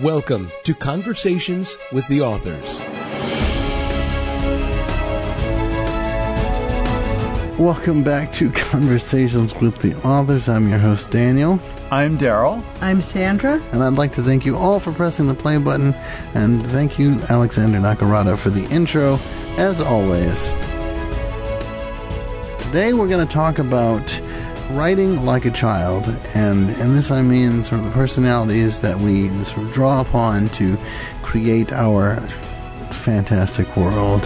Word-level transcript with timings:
Welcome 0.00 0.50
to 0.64 0.74
Conversations 0.74 1.78
with 1.92 2.04
the 2.08 2.20
Authors. 2.20 2.80
Welcome 7.60 8.02
back 8.02 8.32
to 8.32 8.50
Conversations 8.54 9.54
with 9.54 9.78
the 9.78 9.94
Authors. 10.04 10.48
I'm 10.48 10.68
your 10.68 10.80
host, 10.80 11.10
Daniel, 11.10 11.60
I'm 11.92 12.16
Darrell. 12.16 12.64
I'm 12.80 13.02
Sandra. 13.02 13.62
and 13.70 13.84
I'd 13.84 13.92
like 13.92 14.12
to 14.14 14.22
thank 14.24 14.44
you 14.44 14.56
all 14.56 14.80
for 14.80 14.90
pressing 14.90 15.28
the 15.28 15.34
play 15.34 15.58
button, 15.58 15.94
and 16.34 16.66
thank 16.66 16.98
you, 16.98 17.20
Alexander 17.28 17.78
Nakarada, 17.78 18.36
for 18.36 18.50
the 18.50 18.64
intro, 18.74 19.20
as 19.58 19.80
always. 19.80 20.48
Today 22.64 22.94
we're 22.94 23.06
going 23.06 23.24
to 23.24 23.32
talk 23.32 23.60
about 23.60 24.20
writing 24.70 25.24
like 25.24 25.44
a 25.44 25.50
child, 25.50 26.06
and 26.34 26.70
in 26.78 26.94
this 26.94 27.10
I 27.10 27.22
mean 27.22 27.64
sort 27.64 27.80
of 27.80 27.84
the 27.84 27.92
personalities 27.92 28.80
that 28.80 28.98
we 28.98 29.28
sort 29.44 29.66
of 29.66 29.72
draw 29.72 30.00
upon 30.00 30.48
to 30.50 30.76
create 31.22 31.72
our 31.72 32.16
fantastic 32.90 33.76
world. 33.76 34.22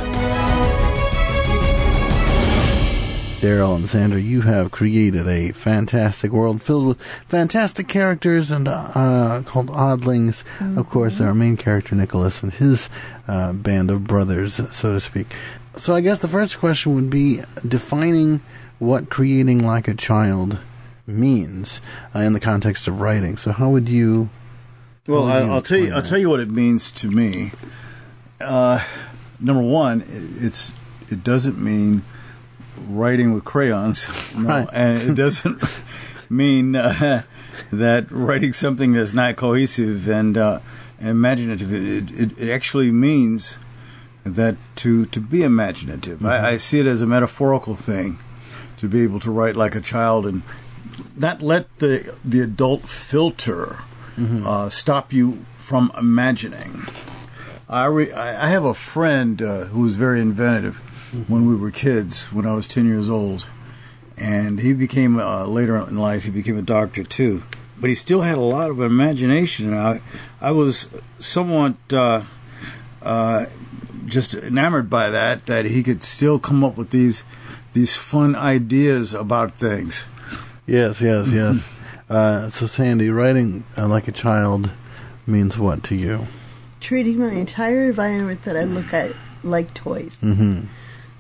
Darrell 3.40 3.76
and 3.76 3.88
Sandra, 3.88 4.20
you 4.20 4.40
have 4.40 4.72
created 4.72 5.28
a 5.28 5.52
fantastic 5.52 6.32
world 6.32 6.60
filled 6.60 6.88
with 6.88 7.02
fantastic 7.28 7.86
characters 7.86 8.50
and 8.50 8.66
uh, 8.66 9.42
called 9.44 9.68
Oddlings. 9.68 10.42
Of 10.76 10.88
course, 10.88 11.20
our 11.20 11.34
main 11.34 11.56
character 11.56 11.94
Nicholas 11.94 12.42
and 12.42 12.52
his 12.52 12.88
uh, 13.28 13.52
band 13.52 13.92
of 13.92 14.08
brothers, 14.08 14.54
so 14.76 14.92
to 14.92 15.00
speak. 15.00 15.32
So, 15.76 15.94
I 15.94 16.00
guess 16.00 16.18
the 16.18 16.26
first 16.26 16.58
question 16.58 16.96
would 16.96 17.10
be 17.10 17.42
defining 17.66 18.40
what 18.78 19.10
creating 19.10 19.64
like 19.64 19.88
a 19.88 19.94
child 19.94 20.58
means 21.06 21.80
uh, 22.14 22.20
in 22.20 22.32
the 22.32 22.40
context 22.40 22.86
of 22.88 23.00
writing. 23.00 23.36
So, 23.36 23.52
how 23.52 23.70
would 23.70 23.88
you? 23.88 24.28
Well, 25.06 25.22
would 25.24 25.32
I, 25.32 25.38
I'll 25.48 25.62
tell 25.62 25.78
you. 25.78 25.84
explain 25.84 25.92
I'll 25.98 26.02
tell 26.08 26.18
you 26.18 26.28
what 26.30 26.40
it 26.40 26.50
means 26.50 26.90
to 26.92 27.10
me. 27.10 27.52
Uh, 28.40 28.84
number 29.40 29.62
one, 29.62 30.02
it- 30.02 30.44
it's 30.44 30.72
it 31.08 31.24
doesn't 31.24 31.58
mean 31.58 32.02
writing 32.88 33.32
with 33.32 33.44
crayons, 33.44 34.06
no, 34.36 34.48
Right. 34.48 34.68
and 34.72 35.02
it 35.10 35.14
doesn't 35.14 35.62
mean 36.30 36.76
uh, 36.76 37.22
that 37.72 38.10
writing 38.10 38.52
something 38.52 38.92
that's 38.92 39.14
not 39.14 39.36
cohesive 39.36 40.06
and 40.08 40.36
uh, 40.38 40.60
imaginative. 41.00 41.72
It, 41.72 42.10
it, 42.12 42.38
it 42.38 42.50
actually 42.50 42.92
means 42.92 43.56
that 44.24 44.56
to 44.76 45.06
to 45.06 45.20
be 45.20 45.42
imaginative. 45.42 46.24
I, 46.24 46.50
I 46.50 46.56
see 46.58 46.78
it 46.80 46.86
as 46.86 47.00
a 47.02 47.06
metaphorical 47.06 47.74
thing 47.74 48.18
to 48.78 48.88
be 48.88 49.02
able 49.02 49.20
to 49.20 49.30
write 49.30 49.56
like 49.56 49.74
a 49.74 49.80
child 49.80 50.26
and 50.26 50.42
not 51.16 51.42
let 51.42 51.78
the 51.78 52.16
the 52.24 52.40
adult 52.40 52.88
filter 52.88 53.78
uh, 54.44 54.68
stop 54.68 55.12
you 55.12 55.44
from 55.56 55.92
imagining. 55.96 56.82
I 57.68 57.86
re- 57.86 58.12
I 58.12 58.48
have 58.48 58.64
a 58.64 58.74
friend 58.74 59.40
uh, 59.42 59.64
who 59.66 59.82
was 59.82 59.94
very 59.94 60.20
inventive 60.20 60.76
when 61.28 61.46
we 61.46 61.54
were 61.54 61.70
kids. 61.70 62.32
When 62.32 62.46
I 62.46 62.54
was 62.54 62.66
ten 62.66 62.86
years 62.86 63.08
old, 63.08 63.46
and 64.16 64.60
he 64.60 64.72
became 64.72 65.18
uh, 65.18 65.46
later 65.46 65.76
in 65.76 65.98
life 65.98 66.24
he 66.24 66.30
became 66.30 66.58
a 66.58 66.62
doctor 66.62 67.04
too. 67.04 67.42
But 67.80 67.90
he 67.90 67.94
still 67.94 68.22
had 68.22 68.38
a 68.38 68.40
lot 68.40 68.70
of 68.70 68.80
imagination, 68.80 69.66
and 69.72 69.78
I 69.78 70.00
I 70.40 70.50
was 70.52 70.88
somewhat. 71.18 71.76
Uh, 71.92 72.22
uh, 73.02 73.46
just 74.08 74.34
enamored 74.34 74.90
by 74.90 75.10
that 75.10 75.46
that 75.46 75.64
he 75.66 75.82
could 75.82 76.02
still 76.02 76.38
come 76.38 76.64
up 76.64 76.76
with 76.76 76.90
these 76.90 77.24
these 77.72 77.94
fun 77.94 78.34
ideas 78.34 79.12
about 79.12 79.54
things. 79.54 80.06
Yes, 80.66 81.00
yes, 81.00 81.32
yes. 81.32 81.68
Uh, 82.08 82.48
so, 82.48 82.66
Sandy, 82.66 83.10
writing 83.10 83.64
uh, 83.76 83.86
like 83.86 84.08
a 84.08 84.12
child 84.12 84.70
means 85.26 85.58
what 85.58 85.84
to 85.84 85.94
you? 85.94 86.26
Treating 86.80 87.18
my 87.18 87.30
entire 87.30 87.88
environment 87.88 88.44
that 88.44 88.56
I 88.56 88.64
look 88.64 88.94
at 88.94 89.12
like 89.42 89.74
toys. 89.74 90.16
Mm-hmm. 90.22 90.66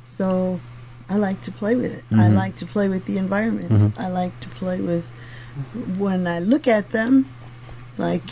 So 0.06 0.60
I 1.08 1.16
like 1.16 1.42
to 1.42 1.52
play 1.52 1.76
with 1.76 1.92
it. 1.92 2.04
I 2.10 2.28
like 2.28 2.56
to 2.58 2.66
play 2.66 2.88
with 2.88 3.04
the 3.04 3.18
environments. 3.18 3.98
I 3.98 4.08
like 4.08 4.38
to 4.40 4.48
play 4.48 4.80
with 4.80 5.04
when 5.96 6.26
I 6.26 6.38
look 6.38 6.68
at 6.68 6.90
them, 6.90 7.28
like 7.96 8.22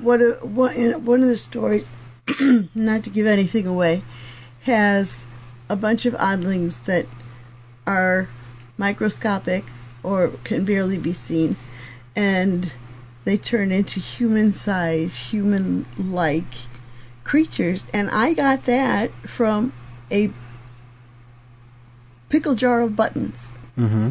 what 0.00 0.20
a, 0.20 0.32
one, 0.42 0.74
in 0.74 1.04
one 1.04 1.22
of 1.22 1.28
the 1.28 1.36
stories, 1.36 1.88
not 2.74 3.04
to 3.04 3.10
give 3.10 3.26
anything 3.26 3.66
away, 3.66 4.02
has 4.62 5.22
a 5.68 5.76
bunch 5.76 6.06
of 6.06 6.14
oddlings 6.14 6.84
that 6.84 7.06
are 7.86 8.28
microscopic 8.76 9.64
or 10.02 10.28
can 10.44 10.64
barely 10.64 10.98
be 10.98 11.12
seen, 11.12 11.56
and 12.14 12.72
they 13.24 13.36
turn 13.36 13.70
into 13.70 14.00
human 14.00 14.52
size, 14.52 15.16
human 15.16 15.86
like 15.96 16.44
creatures. 17.24 17.84
And 17.92 18.10
I 18.10 18.34
got 18.34 18.64
that 18.66 19.12
from 19.28 19.72
a 20.10 20.30
pickle 22.28 22.54
jar 22.54 22.80
of 22.82 22.96
buttons. 22.96 23.50
Mm-hmm. 23.78 24.10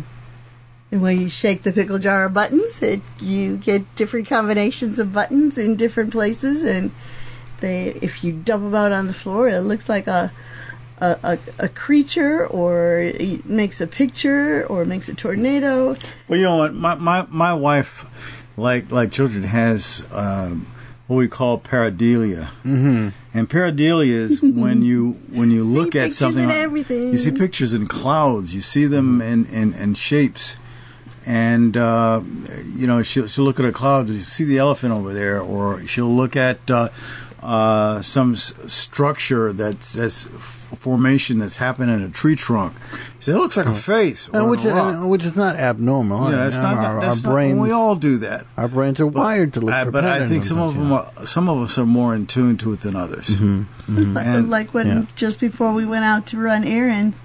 And 0.91 1.01
when 1.01 1.19
you 1.19 1.29
shake 1.29 1.63
the 1.63 1.71
pickle 1.71 1.99
jar 1.99 2.25
of 2.25 2.33
buttons, 2.33 2.81
it, 2.81 3.01
you 3.19 3.57
get 3.57 3.95
different 3.95 4.27
combinations 4.27 4.99
of 4.99 5.13
buttons 5.13 5.57
in 5.57 5.75
different 5.75 6.11
places. 6.11 6.63
And 6.63 6.91
they, 7.61 7.87
if 8.01 8.23
you 8.23 8.33
dump 8.33 8.63
them 8.63 8.75
out 8.75 8.91
on 8.91 9.07
the 9.07 9.13
floor, 9.13 9.47
it 9.49 9.61
looks 9.61 9.87
like 9.87 10.07
a 10.07 10.31
a, 10.99 11.17
a, 11.23 11.39
a 11.65 11.69
creature, 11.69 12.45
or 12.45 12.99
it 12.99 13.45
makes 13.45 13.81
a 13.81 13.87
picture, 13.87 14.65
or 14.67 14.85
makes 14.85 15.09
a 15.09 15.15
tornado. 15.15 15.95
Well, 16.27 16.37
you 16.37 16.43
know 16.45 16.57
what? 16.57 16.73
My 16.75 16.93
my, 16.95 17.25
my 17.29 17.53
wife, 17.55 18.05
like 18.57 18.91
like 18.91 19.11
children, 19.11 19.43
has 19.43 20.05
um, 20.11 20.67
what 21.07 21.17
we 21.17 21.27
call 21.27 21.57
pareidolia. 21.59 22.49
Mm-hmm. 22.63 23.09
And 23.33 23.49
pareidolia 23.49 24.11
is 24.11 24.41
when 24.43 24.83
you 24.83 25.13
when 25.31 25.49
you 25.49 25.61
See 25.61 25.67
look 25.67 25.87
at 25.95 26.01
pictures 26.03 26.17
something, 26.17 26.43
and 26.43 26.49
like- 26.51 26.59
everything. 26.59 27.07
you 27.07 27.17
see 27.17 27.31
pictures 27.31 27.73
in 27.73 27.87
clouds, 27.87 28.53
you 28.53 28.61
see 28.61 28.85
them 28.85 29.21
in, 29.21 29.45
in, 29.47 29.73
in 29.73 29.95
shapes. 29.95 30.57
And 31.25 31.77
uh, 31.77 32.21
you 32.75 32.85
know 32.87 33.01
she'll, 33.03 33.27
she'll 33.27 33.43
look 33.43 33.59
at 33.59 33.65
a 33.65 33.71
cloud. 33.71 34.09
You 34.09 34.21
see 34.21 34.43
the 34.43 34.57
elephant 34.57 34.91
over 34.93 35.13
there, 35.13 35.39
or 35.39 35.85
she'll 35.87 36.13
look 36.15 36.35
at 36.35 36.69
uh, 36.69 36.89
uh, 37.43 38.01
some 38.01 38.33
s- 38.33 38.53
structure 38.67 39.51
that's 39.53 39.93
that's 39.93 40.27
f- 40.27 40.67
formation 40.79 41.39
that's 41.39 41.57
happened 41.57 41.89
in 41.91 42.01
a 42.01 42.09
tree 42.09 42.35
trunk. 42.35 42.73
She 43.19 43.25
said, 43.25 43.35
"It 43.35 43.39
looks 43.39 43.57
like 43.57 43.65
a 43.65 43.73
face." 43.73 44.29
And 44.33 44.49
which, 44.49 44.63
a 44.65 44.69
rock." 44.69 45.01
uh, 45.03 45.07
which 45.07 45.25
is 45.25 45.35
not 45.35 45.55
abnormal. 45.55 46.31
Yeah, 46.31 46.47
it's 46.47 46.57
Uh, 46.57 46.61
not. 46.61 46.77
Our, 46.85 47.01
that's 47.01 47.23
our 47.25 47.29
not- 47.29 47.35
brains, 47.35 47.59
we 47.59 47.71
all 47.71 47.95
do 47.95 48.17
that. 48.17 48.45
our 48.57 48.67
brains 48.67 48.99
are 48.99 49.07
wired 49.07 49.53
to 49.53 49.59
look 49.61 49.73
Uh, 49.73 49.85
for 49.85 49.91
but 49.91 50.05
I 50.05 50.27
think 50.27 50.43
some 50.43 50.59
of 50.59 50.75
them 50.75 50.89
yeah. 50.89 51.07
are. 51.17 51.25
Some 51.25 51.49
of 51.49 51.57
us 51.61 51.77
are 51.77 51.85
more 51.85 52.13
in 52.15 52.27
tune 52.27 52.57
to 52.57 52.73
it 52.73 52.81
than 52.81 52.95
others. 52.95 53.27
Mm-hmm. 53.27 54.17
And- 54.17 54.49
like 54.49 54.73
when 54.73 54.87
yeah. 54.87 55.03
just 55.15 55.39
before 55.39 55.73
we 55.73 55.85
went 55.85 56.05
out 56.05 56.25
to 56.27 56.37
run 56.37 56.63
errands, 56.63 57.19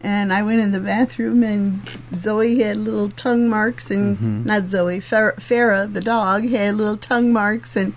and 0.00 0.32
I 0.32 0.42
went 0.42 0.60
in 0.60 0.72
the 0.72 0.80
bathroom, 0.80 1.42
and 1.42 1.82
Zoe 2.14 2.60
had 2.60 2.76
little 2.76 3.08
tongue 3.10 3.48
marks, 3.48 3.90
and 3.90 4.16
Mm-hmm. 4.16 4.44
not 4.46 4.68
Zoe, 4.68 5.00
Fer- 5.00 5.34
Farah, 5.38 5.92
the 5.92 6.00
dog, 6.00 6.48
had 6.48 6.74
little 6.76 6.96
tongue 6.96 7.32
marks 7.32 7.76
and 7.76 7.92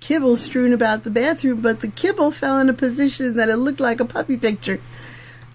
kibble 0.00 0.36
strewn 0.36 0.72
about 0.72 1.04
the 1.04 1.10
bathroom, 1.10 1.60
but 1.60 1.80
the 1.80 1.88
kibble 1.88 2.30
fell 2.30 2.58
in 2.60 2.68
a 2.68 2.72
position 2.74 3.34
that 3.36 3.48
it 3.48 3.56
looked 3.56 3.80
like 3.80 4.00
a 4.00 4.04
puppy 4.04 4.36
picture. 4.36 4.80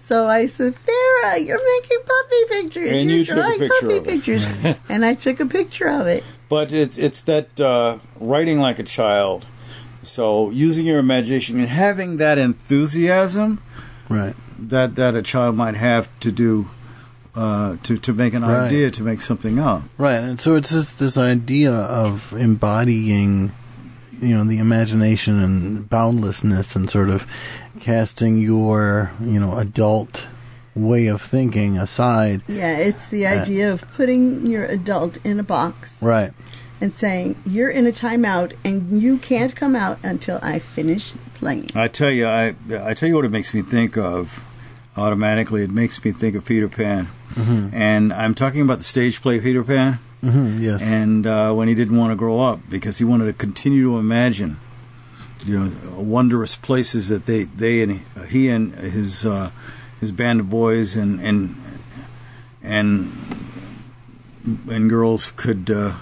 So 0.04 0.26
I 0.26 0.46
said, 0.46 0.74
Farah, 0.74 1.44
you're 1.46 1.60
making 1.80 1.98
puppy 2.04 2.44
pictures. 2.62 2.90
And 2.90 3.08
you're 3.10 3.18
you 3.20 3.24
took 3.24 3.36
a 3.36 3.40
drawing 3.40 3.58
picture 3.58 3.80
puppy 3.82 3.96
of 3.96 4.06
it." 4.06 4.10
pictures. 4.10 4.46
and 4.88 5.04
I 5.04 5.14
took 5.14 5.40
a 5.40 5.46
picture 5.46 5.88
of 5.88 6.06
it. 6.06 6.22
But 6.48 6.72
it's 6.72 6.98
it's 6.98 7.22
that 7.22 7.58
uh, 7.58 7.98
writing 8.20 8.58
like 8.58 8.78
a 8.78 8.82
child. 8.82 9.46
So 10.02 10.50
using 10.50 10.84
your 10.84 10.98
imagination 10.98 11.58
and 11.58 11.68
having 11.68 12.16
that 12.18 12.36
enthusiasm 12.36 13.60
Right. 14.08 14.34
that 14.58 14.96
that 14.96 15.14
a 15.14 15.22
child 15.22 15.56
might 15.56 15.76
have 15.76 16.10
to 16.20 16.30
do 16.32 16.68
uh, 17.34 17.76
to 17.84 17.96
to 17.96 18.12
make 18.12 18.34
an 18.34 18.42
Right. 18.42 18.66
idea 18.66 18.90
to 18.90 19.02
make 19.02 19.20
something 19.22 19.58
up. 19.58 19.84
Right. 19.96 20.16
And 20.18 20.38
so 20.40 20.56
it's 20.56 20.70
just 20.72 20.98
this 20.98 21.16
idea 21.16 21.72
of 21.72 22.34
embodying, 22.36 23.52
you 24.22 24.34
know, 24.36 24.44
the 24.44 24.58
imagination 24.58 25.42
and 25.42 25.88
boundlessness 25.90 26.74
and 26.76 26.88
sort 26.88 27.10
of 27.10 27.26
casting 27.80 28.38
your, 28.38 29.10
you 29.20 29.38
know, 29.40 29.58
adult 29.58 30.26
way 30.74 31.06
of 31.08 31.20
thinking 31.20 31.76
aside. 31.76 32.40
Yeah, 32.48 32.78
it's 32.78 33.06
the 33.06 33.26
Uh, 33.26 33.42
idea 33.42 33.72
of 33.72 33.84
putting 33.96 34.46
your 34.46 34.64
adult 34.64 35.18
in 35.24 35.38
a 35.40 35.42
box. 35.42 35.96
Right. 36.00 36.32
and 36.80 36.92
saying, 36.92 37.36
You're 37.46 37.70
in 37.70 37.86
a 37.86 37.92
timeout 37.92 38.54
and 38.64 39.00
you 39.00 39.18
can't 39.18 39.54
come 39.54 39.76
out 39.76 39.98
until 40.02 40.38
I 40.42 40.58
finish 40.58 41.12
playing. 41.34 41.70
I 41.76 41.86
tell 41.88 42.10
you, 42.10 42.26
I 42.26 42.54
I 42.90 42.94
tell 42.94 43.08
you 43.08 43.14
what 43.16 43.24
it 43.24 43.30
makes 43.30 43.52
me 43.54 43.62
think 43.62 43.96
of. 43.96 44.44
Automatically, 44.96 45.62
it 45.62 45.70
makes 45.70 46.04
me 46.04 46.10
think 46.12 46.34
of 46.36 46.44
Peter 46.44 46.68
Pan, 46.68 47.08
and 47.72 48.12
I'm 48.12 48.34
talking 48.34 48.60
about 48.60 48.78
the 48.78 48.84
stage 48.84 49.22
play 49.22 49.40
Peter 49.40 49.62
Pan. 49.64 50.00
Hmm 50.22 50.56
Yes. 50.60 50.80
and 50.80 51.26
uh, 51.26 51.52
when 51.52 51.68
he 51.68 51.74
didn't 51.74 51.96
want 51.96 52.12
to 52.12 52.16
grow 52.16 52.40
up 52.40 52.60
because 52.70 52.98
he 52.98 53.04
wanted 53.04 53.26
to 53.26 53.32
continue 53.32 53.82
to 53.90 53.98
imagine, 53.98 54.56
you 55.44 55.58
know, 55.58 56.00
wondrous 56.00 56.54
places 56.54 57.08
that 57.08 57.26
they 57.26 57.44
they 57.44 57.82
and 57.82 58.00
he 58.30 58.48
and 58.48 58.72
his 58.74 59.26
uh, 59.26 59.50
his 60.00 60.12
band 60.12 60.40
of 60.40 60.48
boys 60.48 60.96
and 60.96 61.20
and 61.20 61.56
and 62.62 63.10
and 64.70 64.88
girls 64.90 65.32
could 65.36 65.70
uh, 65.70 65.94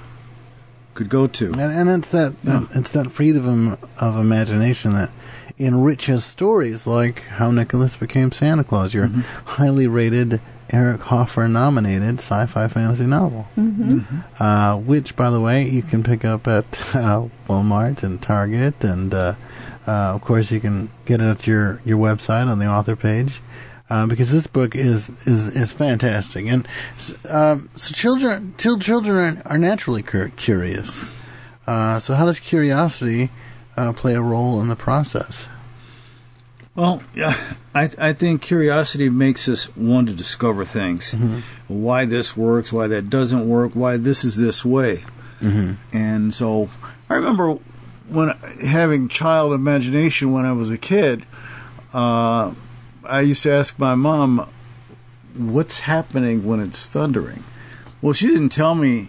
could 0.94 1.08
go 1.08 1.26
to. 1.26 1.52
And, 1.52 1.60
and 1.60 1.90
it's 1.90 2.10
that, 2.10 2.40
that 2.42 2.68
it's 2.74 2.90
that 2.92 3.10
freedom 3.12 3.76
of 3.98 4.16
imagination 4.18 4.92
that 4.92 5.10
enriches 5.58 6.24
stories 6.24 6.86
like 6.86 7.22
how 7.24 7.50
Nicholas 7.50 7.96
became 7.96 8.32
Santa 8.32 8.64
Claus, 8.64 8.94
your 8.94 9.08
highly 9.44 9.86
rated 9.86 10.40
Eric 10.72 11.00
Hoffer 11.02 11.48
nominated 11.48 12.18
sci-fi 12.20 12.68
fantasy 12.68 13.06
novel, 13.06 13.46
uh, 14.38 14.76
which, 14.76 15.16
by 15.16 15.28
the 15.30 15.40
way, 15.40 15.68
you 15.68 15.82
can 15.82 16.02
pick 16.02 16.24
up 16.24 16.46
at 16.46 16.64
uh, 16.94 17.26
Walmart 17.48 18.02
and 18.02 18.20
Target, 18.22 18.84
and 18.84 19.12
uh, 19.12 19.34
uh, 19.86 19.90
of 20.14 20.20
course 20.20 20.50
you 20.52 20.60
can 20.60 20.90
get 21.06 21.20
it 21.20 21.24
at 21.24 21.46
your 21.46 21.80
your 21.84 21.98
website 21.98 22.46
on 22.46 22.58
the 22.58 22.66
author 22.66 22.96
page. 22.96 23.40
Uh, 23.88 24.06
because 24.06 24.30
this 24.30 24.46
book 24.46 24.76
is 24.76 25.10
is 25.26 25.48
is 25.48 25.72
fantastic, 25.72 26.46
and 26.46 26.68
s- 26.96 27.14
um, 27.28 27.68
so 27.74 27.92
children, 27.92 28.54
till 28.56 28.78
children 28.78 29.38
are, 29.44 29.54
are 29.54 29.58
naturally 29.58 30.02
cur- 30.02 30.30
curious. 30.36 31.04
Uh, 31.66 31.98
so 31.98 32.14
how 32.14 32.24
does 32.24 32.38
curiosity 32.38 33.30
uh, 33.76 33.92
play 33.92 34.14
a 34.14 34.22
role 34.22 34.60
in 34.60 34.68
the 34.68 34.76
process? 34.76 35.48
Well, 36.74 37.02
yeah, 37.14 37.36
I 37.74 37.90
I 37.98 38.12
think 38.12 38.42
curiosity 38.42 39.08
makes 39.10 39.48
us 39.48 39.74
want 39.76 40.08
to 40.08 40.14
discover 40.14 40.64
things. 40.64 41.14
Why 41.68 42.04
this 42.04 42.36
works, 42.36 42.72
why 42.72 42.86
that 42.88 43.10
doesn't 43.10 43.48
work, 43.48 43.72
why 43.74 43.96
this 43.96 44.24
is 44.24 44.36
this 44.36 44.64
way. 44.64 45.04
And 45.92 46.34
so 46.34 46.68
I 47.08 47.14
remember 47.14 47.58
when 48.08 48.28
having 48.62 49.08
child 49.08 49.52
imagination 49.52 50.32
when 50.32 50.44
I 50.44 50.52
was 50.52 50.70
a 50.70 50.78
kid, 50.78 51.24
uh, 51.94 52.54
I 53.04 53.20
used 53.20 53.42
to 53.44 53.50
ask 53.50 53.78
my 53.78 53.94
mom, 53.94 54.46
"What's 55.36 55.80
happening 55.80 56.44
when 56.44 56.60
it's 56.60 56.88
thundering?" 56.88 57.42
Well, 58.02 58.12
she 58.12 58.26
didn't 58.28 58.50
tell 58.50 58.74
me 58.74 59.08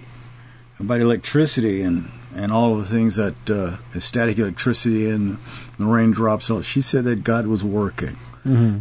about 0.80 1.00
electricity 1.02 1.82
and 1.82 2.10
and 2.34 2.52
all 2.52 2.74
of 2.74 2.80
the 2.80 2.96
things 2.96 3.16
that 3.18 3.36
uh, 3.50 3.78
static 4.00 4.40
electricity 4.40 5.10
and 5.10 5.38
the 5.82 5.88
raindrops. 5.88 6.46
So 6.46 6.62
she 6.62 6.82
said 6.82 7.04
that 7.06 7.24
God 7.24 7.48
was 7.48 7.64
working. 7.64 8.18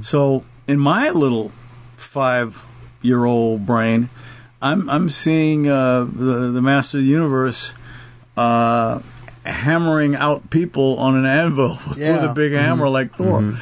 So 0.03 0.45
in 0.67 0.79
my 0.79 1.11
little 1.11 1.53
five 1.97 2.65
year 3.03 3.25
old 3.25 3.67
brain, 3.67 4.09
I'm 4.63 4.89
I'm 4.89 5.11
seeing 5.11 5.69
uh, 5.69 6.05
the 6.05 6.51
the 6.51 6.63
master 6.63 6.99
of 6.99 7.05
the 7.05 7.11
universe 7.11 7.75
uh, 8.37 9.01
hammering 9.45 10.17
out 10.17 10.49
people 10.51 10.99
on 10.99 11.17
an 11.17 11.27
anvil 11.27 11.79
with 11.89 11.99
a 12.01 12.33
big 12.35 12.53
hammer 12.53 12.89
like 12.89 13.17
Thor. 13.17 13.55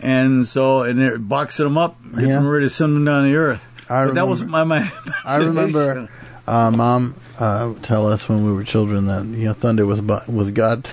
And 0.00 0.46
so, 0.46 0.82
and 0.82 0.98
they're 0.98 1.18
boxing 1.18 1.64
them 1.64 1.78
up, 1.78 1.96
getting 2.14 2.28
Yeah. 2.28 2.46
ready 2.46 2.66
to 2.66 2.70
send 2.70 2.94
them 2.96 3.04
down 3.06 3.24
to 3.24 3.34
earth. 3.34 3.66
I 3.88 4.06
but 4.06 4.14
that 4.16 4.28
was 4.28 4.42
my, 4.44 4.60
remember- 4.60 4.90
my 5.06 5.12
I 5.24 5.36
remember 5.36 6.08
uh, 6.46 6.70
mom 6.70 7.14
uh, 7.38 7.72
tell 7.82 8.06
us 8.06 8.28
when 8.28 8.44
we 8.44 8.52
were 8.52 8.64
children 8.64 9.06
that 9.06 9.24
you 9.24 9.46
know 9.46 9.52
thunder 9.54 9.86
was 9.86 10.00
bu- 10.00 10.20
was 10.30 10.50
God 10.50 10.88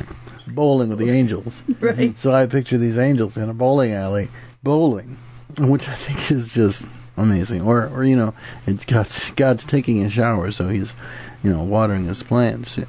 bowling 0.56 0.90
with 0.90 1.00
the 1.00 1.10
angels. 1.20 1.62
Right. 1.80 2.18
So 2.18 2.32
I 2.32 2.46
picture 2.46 2.78
these 2.78 2.98
angels 2.98 3.38
in 3.38 3.50
a 3.50 3.54
bowling 3.54 3.94
alley 3.94 4.30
bowling, 4.64 5.18
which 5.58 5.88
I 5.90 5.96
think 5.96 6.32
is 6.32 6.54
just 6.54 6.88
amazing. 7.18 7.62
Or 7.62 7.88
or 7.90 8.04
you 8.04 8.16
know, 8.16 8.34
it's 8.68 8.86
God's 8.86 9.32
God's 9.32 9.66
taking 9.66 10.04
a 10.04 10.10
shower, 10.10 10.52
so 10.52 10.70
he's 10.70 10.94
you 11.44 11.52
know 11.52 11.64
watering 11.64 12.06
his 12.06 12.24
plants. 12.24 12.78
Uh, 12.78 12.86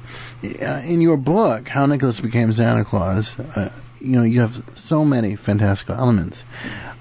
In 0.85 1.01
your 1.01 1.17
book, 1.17 1.69
How 1.69 1.85
Nicholas 1.85 2.19
Became 2.19 2.53
Santa 2.53 2.85
Claus, 2.85 3.39
uh, 3.39 3.71
you 3.99 4.11
know 4.11 4.23
you 4.23 4.41
have 4.41 4.63
so 4.75 5.03
many 5.03 5.35
fantastical 5.35 5.95
elements. 5.95 6.43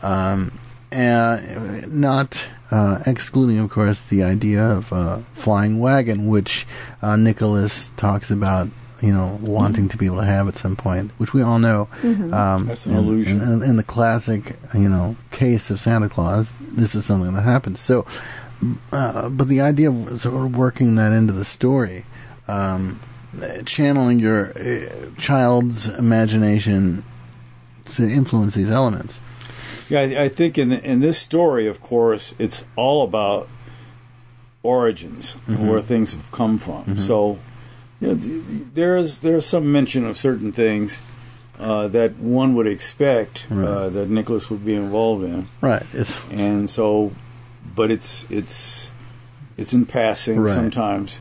Um, 0.02 0.58
uh, 0.90 1.40
not 1.88 2.48
uh, 2.70 3.02
excluding, 3.06 3.58
of 3.58 3.70
course, 3.70 4.00
the 4.00 4.22
idea 4.22 4.62
of 4.62 4.92
uh, 4.92 5.18
flying 5.34 5.78
wagon, 5.78 6.26
which 6.26 6.66
uh, 7.00 7.16
Nicholas 7.16 7.90
talks 7.96 8.30
about, 8.30 8.68
you 9.02 9.12
know, 9.12 9.38
wanting 9.42 9.88
to 9.88 9.96
be 9.96 10.06
able 10.06 10.18
to 10.18 10.24
have 10.24 10.46
at 10.48 10.56
some 10.56 10.76
point, 10.76 11.10
which 11.18 11.34
we 11.34 11.42
all 11.42 11.58
know. 11.58 11.88
Um, 12.04 12.66
That's 12.66 12.86
an 12.86 12.92
in- 12.92 12.98
illusion. 12.98 13.40
In, 13.40 13.62
in 13.62 13.76
the 13.76 13.82
classic, 13.82 14.56
you 14.72 14.88
know, 14.88 15.16
case 15.32 15.70
of 15.70 15.80
Santa 15.80 16.08
Claus, 16.08 16.54
this 16.60 16.94
is 16.94 17.04
something 17.04 17.34
that 17.34 17.42
happens. 17.42 17.80
So, 17.80 18.06
uh, 18.92 19.28
but 19.28 19.48
the 19.48 19.60
idea 19.60 19.90
of 19.90 20.20
sort 20.20 20.46
of 20.46 20.56
working 20.56 20.94
that 20.94 21.12
into 21.12 21.32
the 21.32 21.44
story, 21.44 22.04
um, 22.46 23.00
channeling 23.66 24.20
your 24.20 24.52
uh, 24.56 24.88
child's 25.18 25.88
imagination 25.88 27.02
to 27.86 28.08
influence 28.08 28.54
these 28.54 28.70
elements. 28.70 29.18
Yeah, 29.88 30.00
I, 30.00 30.24
I 30.24 30.28
think 30.28 30.58
in 30.58 30.68
the, 30.68 30.82
in 30.84 31.00
this 31.00 31.18
story, 31.18 31.66
of 31.66 31.80
course, 31.80 32.34
it's 32.38 32.64
all 32.76 33.02
about 33.02 33.48
origins 34.62 35.36
and 35.48 35.68
where 35.68 35.80
things 35.80 36.12
have 36.14 36.30
come 36.30 36.56
from. 36.58 36.98
So, 36.98 37.38
you 38.02 38.08
know, 38.08 38.14
th- 38.16 38.46
th- 38.46 38.62
there's 38.74 39.20
there's 39.20 39.46
some 39.46 39.70
mention 39.70 40.04
of 40.04 40.16
certain 40.16 40.50
things 40.52 41.00
uh, 41.60 41.86
that 41.88 42.16
one 42.16 42.54
would 42.56 42.66
expect 42.66 43.46
uh, 43.50 43.88
that 43.90 44.08
Nicholas 44.10 44.50
would 44.50 44.64
be 44.64 44.74
involved 44.74 45.24
in, 45.24 45.48
Right. 45.60 45.84
It's 45.92 46.14
and 46.30 46.68
so, 46.68 47.12
but 47.76 47.90
it's 47.90 48.26
it's 48.30 48.90
it's 49.56 49.72
in 49.72 49.86
passing 49.86 50.40
Right. 50.40 50.52
sometimes, 50.52 51.20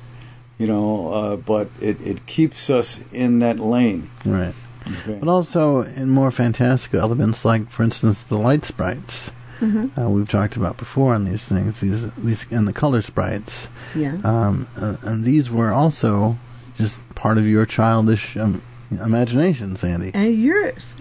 you 0.58 0.66
know. 0.68 1.14
Uh, 1.14 1.36
but 1.36 1.70
it 1.80 2.02
it 2.02 2.26
keeps 2.26 2.70
us 2.70 3.02
in 3.12 3.40
that 3.40 3.60
lane. 3.60 4.10
right. 4.26 4.56
Okay? 4.88 5.20
But 5.20 5.30
also 5.30 5.82
in 5.84 6.10
more 6.10 6.32
fantastical 6.32 7.00
elements, 7.02 7.46
like 7.46 7.70
for 7.70 7.84
instance 7.84 8.24
the 8.24 8.38
light 8.38 8.66
sprites. 8.66 9.32
Uh, 9.62 10.10
we've 10.10 10.28
talked 10.28 10.56
about 10.56 10.76
before 10.78 11.14
on 11.14 11.24
these 11.26 11.46
things, 11.46 11.82
these 11.82 12.12
these 12.16 12.48
and 12.50 12.68
the 12.68 12.74
color 12.74 13.00
sprites, 13.04 13.70
Yeah. 13.94 14.18
um, 14.24 14.66
uh, 14.76 14.96
and 15.04 15.24
these 15.24 15.52
were 15.52 15.72
also 15.72 16.38
just 16.82 17.16
part 17.16 17.38
of 17.38 17.48
your 17.48 17.66
childish 17.66 18.36
um, 18.36 18.62
imagination, 18.92 19.76
Sandy. 19.76 20.12
and 20.14 20.36
yours. 20.36 20.94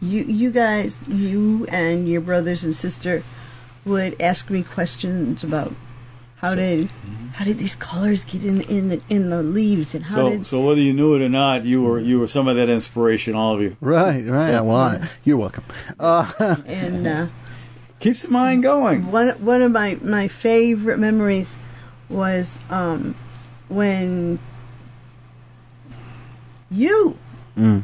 You 0.00 0.24
you 0.24 0.50
guys, 0.50 0.98
you 1.06 1.66
and 1.70 2.08
your 2.08 2.22
brothers 2.22 2.64
and 2.64 2.74
sister 2.74 3.22
would 3.84 4.20
ask 4.20 4.48
me 4.50 4.62
questions 4.62 5.44
about 5.44 5.72
how 6.36 6.54
did 6.54 6.90
how 7.34 7.44
did 7.44 7.58
these 7.58 7.74
colors 7.74 8.24
get 8.24 8.42
in 8.42 8.62
in 8.62 8.88
the 8.88 9.02
in 9.10 9.28
the 9.28 9.42
leaves 9.42 9.94
and 9.94 10.04
how 10.04 10.14
so, 10.14 10.30
did 10.30 10.46
so 10.46 10.64
whether 10.66 10.80
you 10.80 10.94
knew 10.94 11.14
it 11.14 11.20
or 11.20 11.28
not, 11.28 11.64
you 11.64 11.82
were 11.82 12.00
you 12.00 12.18
were 12.18 12.28
some 12.28 12.48
of 12.48 12.56
that 12.56 12.70
inspiration, 12.70 13.34
all 13.34 13.54
of 13.54 13.60
you. 13.60 13.76
Right, 13.80 14.24
right. 14.24 14.58
Well, 14.60 14.76
I, 14.76 15.08
you're 15.22 15.36
welcome. 15.36 15.64
Uh, 15.98 16.56
and 16.66 17.06
uh, 17.06 17.26
Keeps 18.00 18.22
the 18.22 18.30
mind 18.30 18.62
going. 18.62 19.12
one 19.12 19.28
one 19.44 19.60
of 19.60 19.70
my 19.70 19.98
my 20.00 20.28
favorite 20.28 20.98
memories 20.98 21.54
was 22.08 22.58
um, 22.70 23.14
when 23.68 24.38
you 26.70 27.18
mm, 27.56 27.82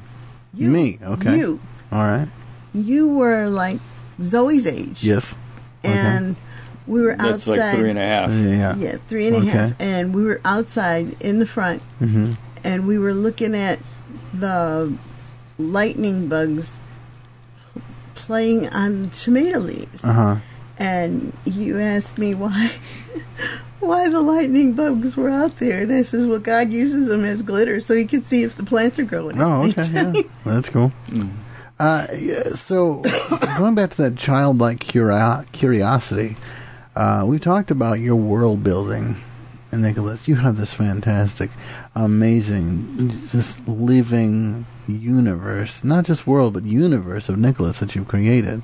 you 0.54 0.68
Me, 0.68 0.98
okay. 1.02 1.36
you 1.36 1.60
all 1.92 1.98
right. 2.04 2.28
you 2.72 3.08
were 3.08 3.48
like 3.48 3.78
Zoe's 4.22 4.66
age 4.66 5.02
Yes. 5.04 5.34
and 5.84 6.36
we 6.86 7.00
were 7.02 7.16
That's 7.16 7.48
outside 7.48 7.58
like 7.58 7.76
three 7.78 7.90
and 7.90 7.98
a 7.98 8.02
half. 8.02 8.30
Yeah. 8.30 8.46
Yeah. 8.46 8.76
Yeah, 8.76 8.96
three 9.08 9.26
and 9.26 9.36
a 9.36 9.40
half. 9.40 9.72
Okay. 9.72 9.74
And 9.80 10.14
we 10.14 10.22
were 10.24 10.40
outside 10.44 11.16
in 11.20 11.38
the 11.40 11.46
front, 11.46 11.82
hmm 11.98 12.34
and 12.64 12.86
we 12.86 12.98
were 12.98 13.12
looking 13.14 13.54
at 13.56 13.78
the 14.32 14.92
lightning 15.58 16.28
bugs 16.28 16.76
playing 18.14 18.68
on 18.70 19.10
tomato 19.10 19.58
leaves. 19.58 20.04
Uh 20.04 20.12
huh. 20.12 20.36
And 20.78 21.32
you 21.44 21.78
asked 21.80 22.18
me 22.18 22.34
why, 22.34 22.72
why 23.80 24.08
the 24.08 24.20
lightning 24.20 24.72
bugs 24.72 25.16
were 25.16 25.30
out 25.30 25.58
there, 25.58 25.82
and 25.82 25.92
I 25.92 26.02
says, 26.02 26.26
"Well, 26.26 26.38
God 26.38 26.70
uses 26.70 27.08
them 27.08 27.24
as 27.24 27.42
glitter, 27.42 27.80
so 27.80 27.94
He 27.94 28.04
can 28.06 28.24
see 28.24 28.42
if 28.42 28.56
the 28.56 28.64
plants 28.64 28.98
are 28.98 29.04
growing." 29.04 29.40
Oh, 29.40 29.62
okay. 29.68 29.88
Yeah. 29.92 30.22
That's 30.44 30.68
cool. 30.68 30.92
Uh, 31.78 32.06
yeah, 32.16 32.54
so 32.54 33.02
going 33.58 33.74
back 33.74 33.90
to 33.90 33.96
that 34.02 34.16
childlike 34.16 34.80
curio- 34.80 35.44
curiosity, 35.52 36.36
uh, 36.94 37.24
we 37.26 37.38
talked 37.38 37.70
about 37.70 38.00
your 38.00 38.16
world 38.16 38.64
building, 38.64 39.16
and 39.70 39.82
Nicholas, 39.82 40.26
you 40.26 40.36
have 40.36 40.56
this 40.56 40.72
fantastic, 40.72 41.50
amazing, 41.94 43.28
just 43.30 43.66
living 43.68 44.64
universe, 44.88 45.84
not 45.84 46.06
just 46.06 46.26
world, 46.26 46.54
but 46.54 46.62
universe 46.64 47.28
of 47.28 47.36
Nicholas 47.36 47.80
that 47.80 47.94
you've 47.94 48.08
created, 48.08 48.62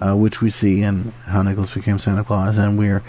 uh, 0.00 0.16
which 0.16 0.40
we 0.40 0.50
see 0.50 0.82
in 0.82 1.12
how 1.26 1.42
Nicholas 1.42 1.72
became 1.72 1.98
Santa 2.00 2.24
Claus, 2.24 2.58
and 2.58 2.76
we're 2.76 3.04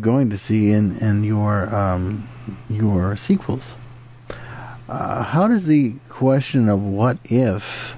going 0.00 0.30
to 0.30 0.38
see 0.38 0.70
in 0.72 0.96
in 0.98 1.24
your 1.24 1.74
um, 1.74 2.28
your 2.70 3.16
sequels. 3.16 3.76
Uh, 4.88 5.22
how 5.22 5.48
does 5.48 5.64
the 5.66 5.94
question 6.08 6.68
of 6.68 6.82
what 6.82 7.16
if 7.24 7.96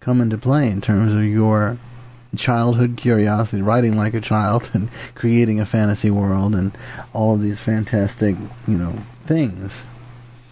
come 0.00 0.20
into 0.20 0.38
play 0.38 0.70
in 0.70 0.80
terms 0.80 1.12
of 1.12 1.24
your 1.24 1.78
childhood 2.36 2.96
curiosity, 2.96 3.60
writing 3.62 3.96
like 3.96 4.14
a 4.14 4.20
child 4.20 4.70
and 4.74 4.88
creating 5.14 5.60
a 5.60 5.66
fantasy 5.66 6.10
world 6.10 6.54
and 6.54 6.72
all 7.12 7.34
of 7.34 7.42
these 7.42 7.58
fantastic, 7.60 8.36
you 8.68 8.76
know, 8.78 8.94
things? 9.26 9.82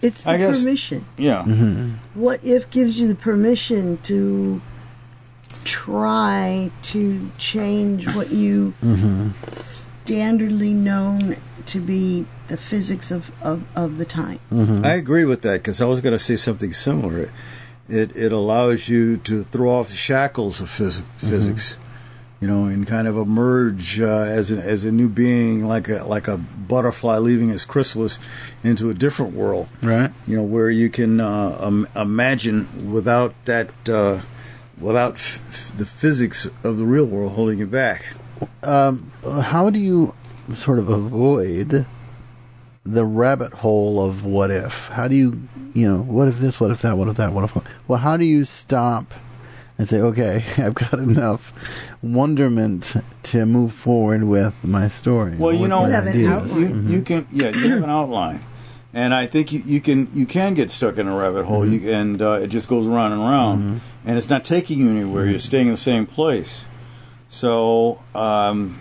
It's 0.01 0.23
the 0.23 0.31
I 0.31 0.37
guess- 0.37 0.59
permission. 0.63 1.05
Yeah. 1.17 1.43
hmm 1.43 1.93
What 2.13 2.43
if 2.43 2.69
gives 2.69 2.99
you 2.99 3.07
the 3.07 3.15
permission 3.15 3.97
to 4.03 4.61
try 5.63 6.69
to 6.83 7.31
change 7.37 8.07
what 8.13 8.29
you 8.31 8.71
hmm 8.81 9.29
standardly 10.05 10.73
known 10.73 11.37
to 11.67 11.79
be 11.79 12.25
the 12.47 12.57
physics 12.57 13.09
of, 13.11 13.31
of, 13.41 13.63
of 13.75 13.97
the 13.97 14.05
time. 14.05 14.39
I 14.83 14.93
agree 14.93 15.25
with 15.25 15.41
that 15.41 15.63
because 15.63 15.81
I 15.81 15.85
was 15.85 15.99
going 15.99 16.13
to 16.13 16.19
say 16.19 16.35
something 16.35 16.73
similar. 16.73 17.31
It 17.87 18.15
it 18.15 18.31
allows 18.31 18.87
you 18.89 19.17
to 19.17 19.43
throw 19.43 19.69
off 19.71 19.89
the 19.89 19.95
shackles 19.95 20.59
of 20.61 20.69
phys- 20.69 21.03
physics, 21.17 21.77
you 22.41 22.47
know, 22.47 22.65
and 22.65 22.85
kind 22.87 23.07
of 23.07 23.15
emerge 23.15 23.99
uh, 23.99 24.05
as 24.07 24.51
a, 24.51 24.57
as 24.57 24.83
a 24.85 24.91
new 24.91 25.07
being, 25.09 25.65
like 25.65 25.87
a 25.89 26.03
like 26.03 26.27
a 26.27 26.37
butterfly 26.37 27.17
leaving 27.17 27.51
its 27.51 27.63
chrysalis 27.63 28.17
into 28.63 28.89
a 28.89 28.93
different 28.95 29.33
world. 29.33 29.67
Right. 29.83 30.11
You 30.27 30.35
know, 30.37 30.43
where 30.43 30.71
you 30.71 30.89
can 30.89 31.19
uh, 31.19 31.57
um, 31.59 31.87
imagine 31.95 32.91
without 32.91 33.33
that, 33.45 33.69
uh, 33.87 34.21
without 34.79 35.13
f- 35.13 35.39
f- 35.49 35.77
the 35.77 35.85
physics 35.85 36.47
of 36.63 36.77
the 36.77 36.85
real 36.85 37.05
world 37.05 37.33
holding 37.33 37.59
you 37.59 37.67
back. 37.67 38.05
Um, 38.63 39.11
how 39.41 39.69
do 39.69 39.79
you 39.79 40.13
sort 40.53 40.79
of 40.79 40.89
avoid 40.89 41.85
the 42.85 43.05
rabbit 43.05 43.53
hole 43.53 44.03
of 44.05 44.23
what 44.25 44.51
if? 44.51 44.89
How 44.89 45.07
do 45.07 45.15
you, 45.15 45.47
you 45.73 45.87
know, 45.89 46.01
what 46.01 46.27
if 46.27 46.37
this, 46.37 46.59
what 46.59 46.71
if 46.71 46.81
that, 46.83 46.97
what 46.97 47.07
if 47.07 47.15
that, 47.15 47.33
what 47.33 47.43
if. 47.45 47.57
Well, 47.87 47.99
how 47.99 48.17
do 48.17 48.25
you 48.25 48.45
stop 48.45 49.13
and 49.77 49.89
say, 49.89 49.99
okay, 49.99 50.43
I've 50.57 50.75
got 50.75 50.93
enough 50.93 51.51
wonderment 52.01 52.95
to 53.23 53.45
move 53.45 53.73
forward 53.73 54.23
with 54.23 54.53
my 54.63 54.87
story? 54.87 55.35
Well, 55.37 55.53
you 55.53 55.67
know, 55.67 55.81
my 55.83 55.89
Have 55.89 56.03
an 56.07 56.13
ideas? 56.13 56.31
outline. 56.31 56.87
you, 56.87 56.95
you 56.97 57.01
can 57.01 57.27
yeah 57.31 57.49
you 57.49 57.69
have 57.73 57.83
an 57.83 57.89
outline 57.89 58.43
and 58.93 59.13
i 59.13 59.25
think 59.27 59.51
you, 59.51 59.61
you 59.65 59.81
can 59.81 60.07
you 60.13 60.25
can 60.25 60.53
get 60.53 60.71
stuck 60.71 60.97
in 60.97 61.05
a 61.07 61.13
rabbit 61.15 61.43
hole 61.45 61.67
you, 61.67 61.91
and 61.91 62.21
uh, 62.21 62.33
it 62.33 62.47
just 62.47 62.69
goes 62.69 62.87
around 62.87 63.11
and 63.11 63.21
around 63.21 63.81
and 64.05 64.17
it's 64.17 64.29
not 64.29 64.45
taking 64.45 64.79
you 64.79 64.89
anywhere 64.89 65.25
you're 65.25 65.37
staying 65.39 65.65
in 65.67 65.73
the 65.73 65.77
same 65.77 66.05
place 66.05 66.63
so 67.35 68.01
um, 68.15 68.79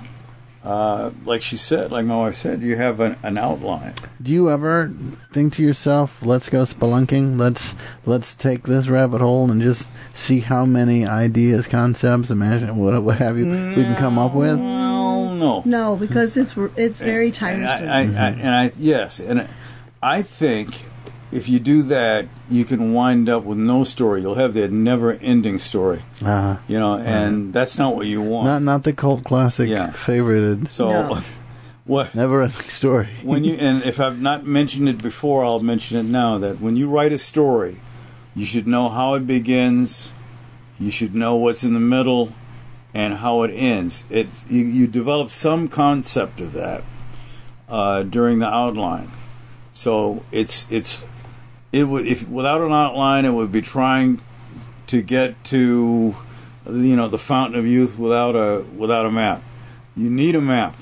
uh, 0.63 1.11
like 1.25 1.43
she 1.43 1.57
said 1.57 1.91
like 1.91 2.07
my 2.07 2.17
wife 2.17 2.37
said 2.37 2.63
you 2.63 2.77
have 2.77 3.01
an, 3.01 3.17
an 3.25 3.37
outline 3.37 3.95
Do 4.23 4.33
you 4.33 4.49
ever 4.49 4.95
think 5.33 5.55
to 5.55 5.63
yourself, 5.63 6.23
"Let's 6.23 6.49
go 6.49 6.63
spelunking. 6.63 7.37
Let's 7.39 7.75
let's 8.07 8.35
take 8.35 8.63
this 8.63 8.89
rabbit 8.89 9.21
hole 9.21 9.51
and 9.51 9.61
just 9.61 9.91
see 10.15 10.41
how 10.41 10.65
many 10.65 11.05
ideas, 11.05 11.67
concepts, 11.67 12.31
imagine 12.31 12.77
what 12.77 13.03
what 13.03 13.19
have 13.19 13.37
you 13.37 13.47
we 13.47 13.83
can 13.83 13.97
come 13.97 14.19
up 14.19 14.35
with." 14.35 14.59
well 14.59 15.35
no 15.35 15.63
No, 15.65 15.97
because 15.97 16.37
it's 16.37 16.57
it's 16.77 17.01
very 17.01 17.33
time 17.33 17.57
and 17.57 17.67
I, 17.67 17.79
I. 17.79 18.01
I, 18.01 18.31
and 18.31 18.55
I 18.55 18.73
yes 18.79 19.19
and 19.21 19.49
i 20.03 20.23
think 20.23 20.85
if 21.33 21.49
you 21.49 21.59
do 21.59 21.83
that 21.83 22.27
you 22.51 22.65
can 22.65 22.93
wind 22.93 23.29
up 23.29 23.43
with 23.45 23.59
no 23.59 23.85
story 23.85 24.21
you'll 24.23 24.35
have 24.37 24.55
that 24.55 24.71
never 24.71 25.13
ending 25.15 25.59
story 25.59 26.03
Uh, 26.23 26.57
you 26.69 26.79
know 26.79 26.97
and 26.97 27.53
that's 27.53 27.79
not 27.79 27.95
what 27.97 28.07
you 28.07 28.23
want 28.23 28.47
not 28.47 28.63
not 28.63 28.83
the 28.85 28.93
cult 28.93 29.25
classic 29.25 29.69
Yeah. 29.69 29.91
favorited, 29.93 30.71
So, 30.71 30.91
No. 30.91 31.23
what 31.87 32.15
never 32.15 32.43
ending 32.43 32.61
story. 32.71 33.09
when 33.23 33.45
you 33.45 33.55
and 33.55 33.83
if 33.85 33.99
I've 34.01 34.21
not 34.21 34.47
mentioned 34.47 34.89
it 34.89 35.03
before, 35.03 35.45
I'll 35.45 35.61
mention 35.61 35.99
it 35.99 36.05
now. 36.05 36.39
That 36.39 36.61
when 36.61 36.77
you 36.77 36.89
write 36.89 37.13
a 37.13 37.19
story, 37.19 37.77
you 38.35 38.47
should 38.47 38.67
know 38.67 38.89
how 38.89 39.15
it 39.15 39.27
begins, 39.27 40.13
you 40.79 40.91
should 40.91 41.15
know 41.15 41.37
what's 41.37 41.63
in 41.65 41.75
the 41.75 41.81
middle, 41.97 42.33
and 42.95 43.15
how 43.19 43.43
it 43.43 43.51
ends. 43.51 44.05
It's 44.09 44.45
you, 44.49 44.65
you 44.65 44.87
develop 44.87 45.31
some 45.31 45.69
concept 45.69 46.41
of 46.41 46.53
that 46.53 46.83
uh, 47.69 48.03
during 48.03 48.39
the 48.39 48.49
outline. 48.49 49.11
So 49.73 50.25
it's 50.33 50.67
it's 50.71 51.05
it 51.75 51.85
would 51.89 52.07
if 52.07 52.29
without 52.29 52.61
an 52.61 52.73
outline, 52.73 53.25
it 53.25 53.33
would 53.33 53.51
be 53.51 53.61
trying 53.61 54.21
to 54.87 55.03
get 55.03 55.43
to 55.45 56.15
you 56.71 56.97
know 56.97 57.09
the 57.09 57.19
fountain 57.19 57.59
of 57.59 57.67
youth 57.67 57.99
without 57.99 58.37
a 58.37 58.63
without 58.77 59.05
a 59.07 59.11
map. 59.11 59.43
You 59.97 60.09
need 60.09 60.37
a 60.37 60.41
map. 60.41 60.77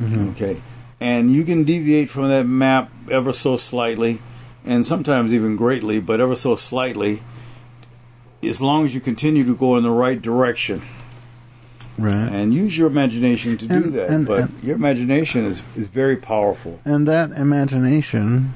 Mm-hmm. 0.00 0.30
Okay. 0.30 0.62
And 1.00 1.32
you 1.32 1.44
can 1.44 1.64
deviate 1.64 2.10
from 2.10 2.28
that 2.28 2.46
map 2.46 2.90
ever 3.10 3.32
so 3.32 3.56
slightly, 3.56 4.20
and 4.64 4.86
sometimes 4.86 5.32
even 5.32 5.56
greatly, 5.56 5.98
but 6.00 6.20
ever 6.20 6.36
so 6.36 6.54
slightly, 6.54 7.22
as 8.42 8.60
long 8.60 8.84
as 8.84 8.94
you 8.94 9.00
continue 9.00 9.44
to 9.44 9.54
go 9.56 9.76
in 9.76 9.82
the 9.82 9.90
right 9.90 10.20
direction. 10.20 10.82
Right. 11.98 12.14
And 12.14 12.52
use 12.52 12.76
your 12.76 12.88
imagination 12.88 13.56
to 13.56 13.66
do 13.66 13.80
that. 13.90 14.10
and- 14.10 14.26
but 14.26 14.40
and- 14.40 14.62
your 14.62 14.76
imagination 14.76 15.46
is, 15.46 15.62
is 15.74 15.86
very 15.86 16.16
powerful. 16.16 16.80
And 16.84 17.08
that 17.08 17.30
imagination, 17.30 18.52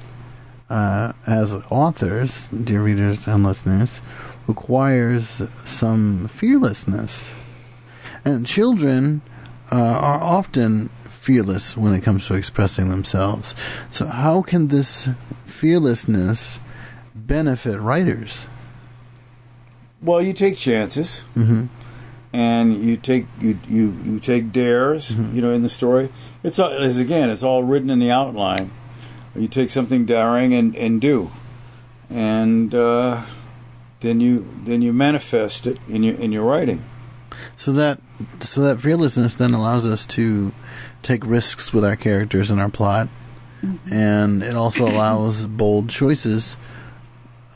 uh, 0.71 1.13
as 1.27 1.53
authors, 1.69 2.47
dear 2.47 2.83
readers 2.83 3.27
and 3.27 3.45
listeners, 3.45 4.01
requires 4.47 5.43
some 5.65 6.29
fearlessness. 6.29 7.35
And 8.25 8.47
children 8.47 9.23
uh, 9.73 9.77
are 9.77 10.21
often 10.21 10.91
fearless 11.05 11.77
when 11.77 11.93
it 11.95 12.03
comes 12.03 12.27
to 12.29 12.35
expressing 12.35 12.89
themselves. 12.89 13.55
So, 13.91 14.07
how 14.07 14.43
can 14.43 14.69
this 14.69 15.09
fearlessness 15.45 16.61
benefit 17.15 17.79
writers? 17.79 18.47
Well, 20.03 20.23
you 20.23 20.33
take 20.33 20.57
chances, 20.57 21.21
hmm 21.35 21.67
and 22.33 22.85
you 22.85 22.97
take 22.97 23.27
you 23.41 23.59
you, 23.69 23.97
you 24.05 24.21
take 24.21 24.53
dares. 24.53 25.11
You 25.11 25.43
know, 25.43 25.51
in 25.51 25.63
the 25.63 25.69
story, 25.69 26.11
it's 26.45 26.59
all, 26.61 26.71
as 26.71 26.97
again, 26.97 27.29
it's 27.29 27.43
all 27.43 27.65
written 27.65 27.91
in 27.91 27.99
the 27.99 28.13
outline. 28.13 28.71
You 29.35 29.47
take 29.49 29.71
something 29.71 30.07
daring 30.07 30.53
and, 30.55 30.75
and 30.77 31.01
do, 31.01 31.31
and 32.11 32.75
uh, 32.75 33.23
then 34.01 34.21
you 34.21 34.47
then 34.65 34.83
you 34.83 34.93
manifest 34.93 35.67
it 35.67 35.79
in 35.89 36.03
your 36.03 36.17
in 36.17 36.33
your 36.33 36.45
writing. 36.45 36.83
So 37.57 37.73
that 37.73 38.01
so 38.41 38.61
that 38.63 38.81
fearlessness 38.81 39.35
then 39.37 39.55
allows 39.55 39.87
us 39.87 40.05
to 40.07 40.53
take 41.03 41.25
risks 41.25 41.73
with 41.73 41.85
our 41.85 41.97
characters 41.97 42.51
and 42.51 42.61
our 42.61 42.69
plot, 42.69 43.09
and 43.91 44.43
it 44.43 44.55
also 44.55 44.85
allows 44.89 45.47
bold 45.47 45.89
choices 45.91 46.57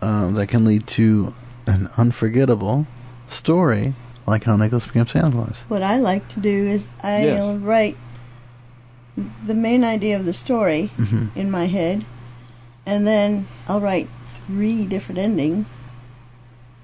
uh, 0.01 0.31
that 0.31 0.47
can 0.47 0.65
lead 0.65 0.87
to 0.87 1.35
an 1.67 1.89
unforgettable 1.97 2.87
story, 3.27 3.95
like 4.27 4.45
how 4.45 4.57
Nicholas 4.57 4.87
became 4.87 5.07
Santa 5.09 5.33
Claus. 5.33 5.61
What 5.69 5.83
I 5.83 5.99
like 5.99 6.29
to 6.29 6.41
do 6.41 6.67
is 6.67 6.87
I'll 7.03 7.21
Yes. 7.25 7.57
write 7.59 7.97
the 9.47 9.55
main 9.55 9.85
idea 9.85 10.17
of 10.17 10.25
the 10.27 10.35
story 10.35 10.91
Mhm. 10.99 11.29
in 11.37 11.51
my 11.51 11.67
head, 11.67 12.05
and 12.87 13.07
then 13.07 13.47
I'll 13.69 13.81
write 13.81 14.09
three 14.47 14.87
different 14.87 15.19
endings, 15.19 15.73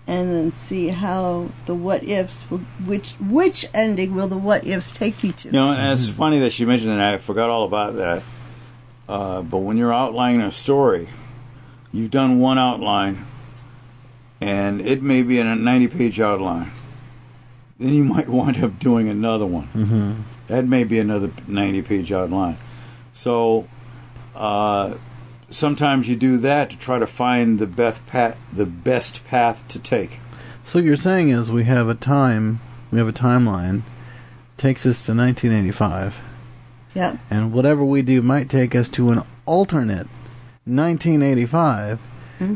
and 0.06 0.30
then 0.32 0.52
see 0.52 0.88
how 0.88 1.48
the 1.66 1.74
what 1.74 2.02
ifs, 2.04 2.44
will, 2.50 2.60
which 2.84 3.14
which 3.20 3.66
ending 3.74 4.14
will 4.14 4.28
the 4.28 4.38
what 4.38 4.66
ifs 4.66 4.92
take 4.92 5.22
me 5.22 5.32
to? 5.32 5.48
You 5.48 5.52
know, 5.52 5.70
and 5.72 5.92
it's 5.92 6.08
funny 6.08 6.38
that 6.40 6.58
you 6.58 6.66
mentioned 6.66 6.90
that. 6.90 7.14
I 7.14 7.18
forgot 7.18 7.50
all 7.50 7.64
about 7.64 7.96
that. 7.96 8.22
Uh, 9.08 9.42
but 9.42 9.58
when 9.58 9.76
you're 9.76 9.92
outlining 9.92 10.40
a 10.40 10.52
story, 10.52 11.08
you've 11.92 12.12
done 12.12 12.38
one 12.38 12.58
outline, 12.58 13.26
and 14.40 14.80
it 14.80 15.02
may 15.02 15.22
be 15.24 15.38
in 15.40 15.46
a 15.48 15.56
90-page 15.56 16.20
outline. 16.20 16.70
Then 17.80 17.92
you 17.92 18.04
might 18.04 18.28
wind 18.38 18.62
up 18.62 18.78
doing 18.78 19.08
another 19.08 19.46
one. 19.46 19.68
Mm-hmm. 19.74 20.12
That 20.50 20.66
may 20.66 20.82
be 20.84 20.98
another 20.98 21.28
90-page 21.28 22.10
outline. 22.12 22.56
So 23.12 23.68
uh, 24.34 24.96
sometimes 25.48 26.08
you 26.08 26.16
do 26.16 26.38
that 26.38 26.70
to 26.70 26.78
try 26.78 26.98
to 26.98 27.06
find 27.06 27.58
the 27.60 27.66
best 27.68 28.04
path, 28.06 28.36
the 28.52 28.66
best 28.66 29.24
path 29.26 29.66
to 29.68 29.78
take. 29.78 30.18
So 30.64 30.78
what 30.80 30.84
you're 30.84 30.96
saying 30.96 31.28
is 31.30 31.50
we 31.52 31.64
have 31.64 31.88
a 31.88 31.94
time, 31.94 32.60
we 32.90 32.98
have 32.98 33.06
a 33.08 33.12
timeline, 33.12 33.82
takes 34.56 34.84
us 34.86 35.04
to 35.06 35.12
1985. 35.14 36.16
Yep. 36.92 37.18
and 37.30 37.52
whatever 37.52 37.84
we 37.84 38.02
do 38.02 38.20
might 38.20 38.50
take 38.50 38.74
us 38.74 38.88
to 38.88 39.10
an 39.10 39.22
alternate 39.46 40.08
1985, 40.64 42.00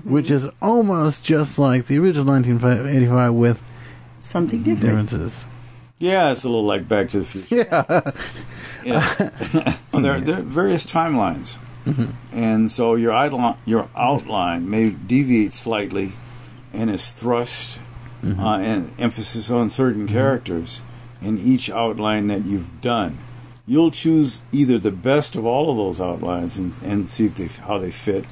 which 0.05 0.29
is 0.31 0.49
almost 0.61 1.23
just 1.23 1.57
like 1.59 1.87
the 1.87 1.99
original 1.99 2.27
1985 2.27 3.33
with 3.33 3.63
Something 4.21 4.65
different. 4.65 4.81
differences. 5.11 5.45
Yeah, 5.99 6.33
it's 6.33 6.45
a 6.45 6.49
little 6.49 6.65
like 6.65 6.89
Back 6.89 7.11
to 7.11 7.21
the 7.21 7.25
Future. 7.25 7.67
Yeah, 8.85 9.77
well, 9.93 10.03
there, 10.03 10.21
there 10.21 10.39
are 10.39 10.43
various 10.43 10.85
timelines, 10.85 11.57
mm-hmm. 11.87 12.11
and 12.33 12.71
so 12.71 12.97
your 12.97 13.13
outline, 13.13 13.57
your 13.65 13.89
outline 13.97 14.69
may 14.69 14.91
deviate 14.91 15.53
slightly, 15.53 16.13
and 16.73 16.91
is 16.91 17.13
thrust 17.13 17.79
mm-hmm. 18.23 18.41
uh, 18.41 18.59
and 18.59 18.93
emphasis 18.99 19.51
on 19.51 19.71
certain 19.71 20.07
mm-hmm. 20.07 20.15
characters 20.15 20.81
in 21.23 21.39
each 21.39 21.71
outline 21.71 22.27
that 22.27 22.45
you've 22.45 22.81
done. 22.81 23.19
You'll 23.67 23.91
choose 23.91 24.43
either 24.53 24.79
the 24.79 24.91
best 24.91 25.37
of 25.37 25.47
all 25.47 25.71
of 25.71 25.77
those 25.79 26.01
outlines 26.01 26.59
and, 26.59 26.75
and 26.83 27.09
see 27.09 27.27
if 27.27 27.37
they 27.37 27.47
how 27.47 27.79
they 27.79 27.91
fit, 27.91 28.27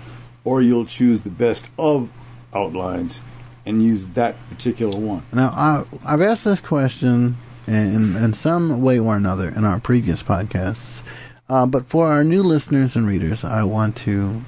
or 0.44 0.60
you'll 0.60 0.84
choose 0.84 1.22
the 1.22 1.30
best 1.30 1.70
of 1.78 2.10
outlines 2.52 3.22
and 3.64 3.82
use 3.82 4.08
that 4.08 4.34
particular 4.50 4.98
one. 4.98 5.24
Now, 5.32 5.48
I, 5.50 5.84
I've 6.04 6.20
asked 6.20 6.44
this 6.44 6.60
question 6.60 7.36
in, 7.66 8.16
in 8.16 8.34
some 8.34 8.82
way 8.82 8.98
or 8.98 9.16
another 9.16 9.48
in 9.48 9.64
our 9.64 9.80
previous 9.80 10.22
podcasts, 10.22 11.02
uh, 11.48 11.66
but 11.66 11.86
for 11.86 12.06
our 12.06 12.24
new 12.24 12.42
listeners 12.42 12.96
and 12.96 13.06
readers, 13.06 13.44
I 13.44 13.62
want 13.62 13.96
to 13.98 14.42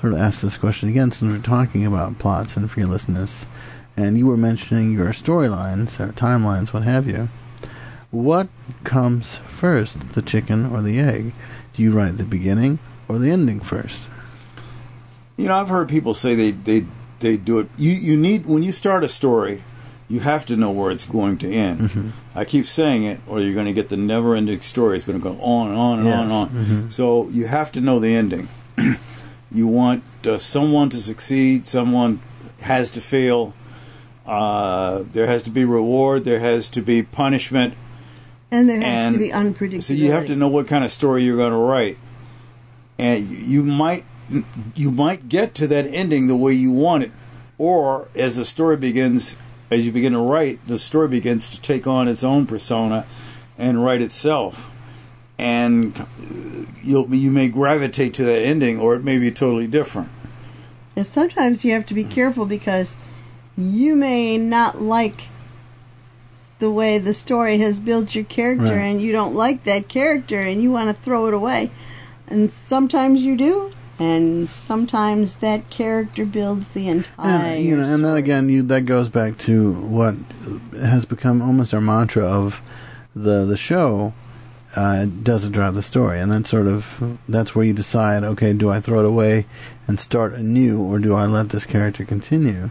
sort 0.00 0.12
of 0.12 0.18
ask 0.18 0.40
this 0.40 0.58
question 0.58 0.88
again 0.88 1.12
since 1.12 1.30
we're 1.30 1.42
talking 1.42 1.86
about 1.86 2.18
plots 2.18 2.56
and 2.56 2.70
fearlessness, 2.70 3.46
and 3.96 4.18
you 4.18 4.26
were 4.26 4.36
mentioning 4.36 4.92
your 4.92 5.10
storylines 5.10 6.00
or 6.00 6.12
timelines, 6.12 6.72
what 6.72 6.82
have 6.82 7.08
you. 7.08 7.28
What 8.10 8.48
comes 8.84 9.36
first, 9.46 10.12
the 10.14 10.22
chicken 10.22 10.66
or 10.66 10.82
the 10.82 10.98
egg? 10.98 11.32
Do 11.72 11.82
you 11.82 11.92
write 11.92 12.16
the 12.16 12.24
beginning 12.24 12.78
or 13.08 13.18
the 13.18 13.30
ending 13.30 13.60
first? 13.60 14.02
You 15.36 15.46
know, 15.48 15.54
I've 15.54 15.68
heard 15.68 15.88
people 15.88 16.14
say 16.14 16.34
they 16.34 16.52
they 16.52 16.86
they 17.20 17.36
do 17.36 17.58
it. 17.58 17.68
You 17.76 17.92
you 17.92 18.16
need 18.16 18.46
when 18.46 18.62
you 18.62 18.70
start 18.70 19.02
a 19.02 19.08
story, 19.08 19.64
you 20.08 20.20
have 20.20 20.44
to 20.46 20.56
know 20.56 20.70
where 20.70 20.90
it's 20.90 21.06
going 21.06 21.38
to 21.38 21.50
end. 21.50 21.80
Mm-hmm. 21.80 22.08
I 22.34 22.44
keep 22.44 22.66
saying 22.66 23.04
it, 23.04 23.20
or 23.26 23.40
you're 23.40 23.54
going 23.54 23.66
to 23.66 23.72
get 23.72 23.88
the 23.88 23.96
never-ending 23.96 24.60
story. 24.60 24.96
It's 24.96 25.04
going 25.04 25.18
to 25.18 25.22
go 25.22 25.38
on 25.40 25.68
and 25.68 25.76
on 25.76 25.98
and 26.00 26.06
Yes. 26.08 26.18
on 26.18 26.22
and 26.24 26.32
on. 26.32 26.48
Mhm. 26.50 26.92
So 26.92 27.28
you 27.30 27.46
have 27.46 27.72
to 27.72 27.80
know 27.80 27.98
the 28.00 28.14
ending. 28.14 28.48
you 29.52 29.66
want 29.66 30.02
uh, 30.26 30.38
someone 30.38 30.90
to 30.90 31.00
succeed. 31.00 31.66
Someone 31.66 32.20
has 32.60 32.90
to 32.92 33.00
fail. 33.00 33.54
Uh, 34.26 35.04
there 35.12 35.26
has 35.26 35.42
to 35.44 35.50
be 35.50 35.64
reward. 35.64 36.24
There 36.24 36.40
has 36.40 36.68
to 36.70 36.82
be 36.82 37.02
punishment. 37.02 37.74
And 38.50 38.68
there 38.68 38.80
has 38.80 38.86
And 38.86 39.14
to 39.14 39.18
be 39.18 39.30
unpredictability. 39.30 39.82
So 39.82 39.94
you 39.94 40.10
have 40.12 40.26
to 40.26 40.36
know 40.36 40.48
what 40.48 40.66
kind 40.68 40.84
of 40.84 40.90
story 40.90 41.24
you're 41.24 41.36
going 41.36 41.50
to 41.52 41.56
write, 41.58 41.98
and 42.98 43.26
you 43.26 43.62
might 43.64 44.04
you 44.74 44.90
might 44.90 45.28
get 45.28 45.54
to 45.56 45.66
that 45.66 45.86
ending 45.92 46.28
the 46.28 46.36
way 46.36 46.52
you 46.52 46.70
want 46.70 47.02
it, 47.04 47.12
or 47.58 48.08
as 48.14 48.36
the 48.36 48.44
story 48.44 48.76
begins, 48.76 49.36
as 49.74 49.84
you 49.86 49.92
begin 49.92 50.12
to 50.12 50.18
write, 50.20 50.64
the 50.66 50.78
story 50.78 51.08
begins 51.08 51.48
to 51.48 51.60
take 51.60 51.86
on 51.86 52.08
its 52.08 52.22
own 52.24 52.46
persona 52.46 53.06
and 53.58 53.84
write 53.84 54.00
itself, 54.02 54.70
and 55.38 55.96
uh, 56.00 56.04
you'll 56.82 57.12
you 57.14 57.30
may 57.30 57.48
gravitate 57.48 58.14
to 58.14 58.24
that 58.24 58.40
ending, 58.42 58.78
or 58.80 58.94
it 58.94 59.04
may 59.04 59.18
be 59.18 59.30
totally 59.30 59.66
different. 59.66 60.08
And 60.96 61.06
sometimes 61.06 61.64
you 61.64 61.72
have 61.72 61.86
to 61.86 61.94
be 61.94 62.04
careful 62.04 62.46
because 62.46 62.94
you 63.56 63.96
may 63.96 64.38
not 64.38 64.80
like 64.80 65.28
the 66.60 66.70
way 66.70 66.98
the 66.98 67.14
story 67.14 67.58
has 67.58 67.80
built 67.80 68.14
your 68.14 68.24
character 68.24 68.64
Right. 68.66 68.78
and 68.78 69.02
you 69.02 69.12
don't 69.12 69.34
like 69.34 69.64
that 69.64 69.88
character 69.88 70.38
and 70.40 70.62
you 70.62 70.70
want 70.70 70.88
to 70.96 71.02
throw 71.02 71.26
it 71.26 71.34
away. 71.34 71.70
And 72.28 72.52
sometimes 72.52 73.22
you 73.22 73.36
do, 73.36 73.72
and 73.98 74.48
sometimes 74.48 75.36
that 75.36 75.70
character 75.70 76.24
builds 76.24 76.68
the 76.68 76.88
entire. 76.88 77.46
And, 77.46 77.64
you 77.64 77.76
know, 77.76 77.84
and 77.84 78.04
then 78.04 78.16
again, 78.16 78.48
you 78.48 78.62
that 78.62 78.82
goes 78.82 79.08
back 79.08 79.38
to 79.38 79.72
what 79.72 80.14
has 80.78 81.04
become 81.04 81.40
almost 81.40 81.74
our 81.74 81.80
mantra 81.80 82.24
of 82.24 82.60
the 83.14 83.44
the 83.44 83.56
show. 83.56 84.12
Uh, 84.76 85.04
does 85.04 85.44
it 85.44 85.52
drive 85.52 85.74
the 85.76 85.84
story? 85.84 86.18
And 86.20 86.32
then 86.32 86.44
sort 86.44 86.66
of 86.66 87.18
that's 87.28 87.54
where 87.54 87.64
you 87.64 87.72
decide. 87.72 88.24
Okay, 88.24 88.52
do 88.52 88.70
I 88.70 88.80
throw 88.80 88.98
it 88.98 89.06
away 89.06 89.46
and 89.86 90.00
start 90.00 90.34
anew, 90.34 90.82
or 90.82 90.98
do 90.98 91.14
I 91.14 91.26
let 91.26 91.50
this 91.50 91.64
character 91.64 92.04
continue? 92.04 92.70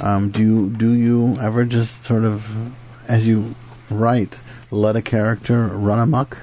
Um, 0.00 0.30
do 0.30 0.42
you, 0.42 0.68
do 0.70 0.92
you 0.92 1.36
ever 1.40 1.64
just 1.64 2.04
sort 2.04 2.24
of, 2.24 2.72
as 3.06 3.26
you 3.28 3.54
write, 3.88 4.38
let 4.70 4.96
a 4.96 5.02
character 5.02 5.68
run 5.68 5.98
amok? 5.98 6.38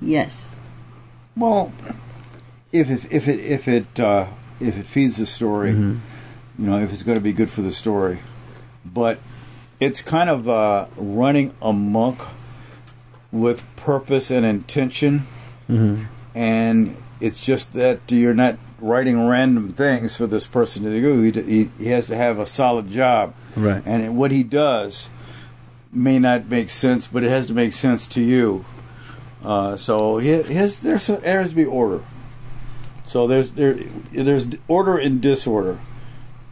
yes. 0.00 0.54
Well, 1.36 1.70
if 2.72 2.90
it, 2.90 3.10
if 3.10 3.28
it 3.28 3.40
if 3.40 3.68
it 3.68 4.00
uh, 4.00 4.26
if 4.60 4.78
it 4.78 4.86
feeds 4.86 5.16
the 5.16 5.26
story, 5.26 5.72
Mhm. 5.72 5.98
you 6.58 6.66
know, 6.66 6.78
if 6.78 6.92
it's 6.92 7.02
going 7.02 7.16
to 7.18 7.22
be 7.24 7.32
good 7.32 7.50
for 7.50 7.62
the 7.62 7.72
story, 7.72 8.20
but 8.84 9.18
it's 9.80 10.00
kind 10.02 10.30
of 10.30 10.48
uh, 10.48 10.86
running 10.96 11.52
amok 11.60 12.28
with 13.32 13.64
purpose 13.76 14.30
and 14.30 14.44
intention, 14.46 15.26
Mm-hmm. 15.68 16.04
and 16.34 16.96
it's 17.20 17.44
just 17.44 17.72
that 17.74 18.00
you're 18.08 18.34
not 18.34 18.56
writing 18.80 19.26
random 19.26 19.72
things 19.72 20.16
for 20.16 20.26
this 20.26 20.46
person 20.46 20.82
to 20.84 20.90
do. 21.00 21.22
He, 21.22 21.30
he, 21.42 21.70
he 21.78 21.88
has 21.88 22.06
to 22.06 22.16
have 22.16 22.38
a 22.38 22.46
solid 22.46 22.90
job, 22.90 23.34
Right. 23.56 23.82
and 23.86 24.16
what 24.16 24.30
he 24.30 24.42
does 24.42 25.08
may 25.92 26.18
not 26.18 26.48
make 26.48 26.68
sense, 26.70 27.06
but 27.06 27.24
it 27.24 27.30
has 27.30 27.46
to 27.46 27.54
make 27.54 27.72
sense 27.72 28.06
to 28.08 28.22
you. 28.22 28.64
Uh, 29.44 29.76
so 29.76 30.18
he 30.18 30.28
has 30.30 30.80
there's 30.80 31.06
there 31.06 31.40
has 31.40 31.50
to 31.50 31.56
be 31.56 31.64
order. 31.64 32.02
So 33.06 33.26
there's 33.26 33.52
there 33.52 33.74
there's 34.12 34.48
order 34.68 34.98
and 34.98 35.20
disorder. 35.20 35.78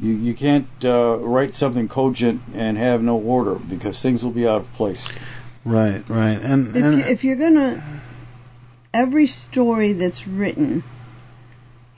You 0.01 0.13
you 0.13 0.35
can't 0.35 0.69
uh, 0.85 1.19
write 1.19 1.55
something 1.57 1.89
cogent 1.89 2.43
and 2.55 2.79
have 2.79 3.03
no 3.03 3.19
order 3.19 3.57
because 3.57 4.01
things 4.01 4.25
will 4.25 4.33
be 4.33 4.47
out 4.47 4.61
of 4.63 4.73
place. 4.73 5.09
Right. 5.65 6.03
Right. 6.09 6.41
And, 6.41 6.69
If, 6.69 6.83
and 6.83 6.99
you, 6.99 7.05
if 7.05 7.25
you're 7.25 7.37
gonna, 7.37 7.83
every 8.93 9.27
story 9.27 9.93
that's 9.93 10.27
written 10.27 10.85